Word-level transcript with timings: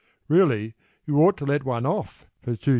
Really 0.27 0.73
you 1.05 1.17
ought 1.21 1.37
to 1.37 1.45
let 1.45 1.63
one 1.63 1.85
off 1.85 2.25
for 2.41 2.55
2s. 2.55 2.69